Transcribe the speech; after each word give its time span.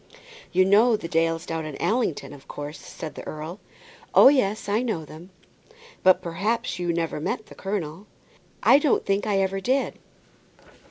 "You 0.51 0.65
know 0.65 0.97
the 0.97 1.07
Dales 1.07 1.45
down 1.45 1.63
at 1.67 1.79
Allington, 1.79 2.33
of 2.33 2.47
course," 2.47 2.79
said 2.81 3.13
the 3.13 3.21
earl. 3.27 3.59
"Oh, 4.15 4.29
yes, 4.29 4.67
I 4.67 4.81
know 4.81 5.05
them." 5.05 5.29
"But, 6.01 6.23
perhaps, 6.23 6.79
you 6.79 6.91
never 6.91 7.19
met 7.19 7.45
the 7.45 7.53
colonel." 7.53 8.07
"I 8.63 8.79
don't 8.79 9.05
think 9.05 9.27
I 9.27 9.37
ever 9.37 9.59
did." 9.61 9.99